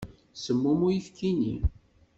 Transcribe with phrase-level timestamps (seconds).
[0.43, 1.55] Semmum uyefki-nni.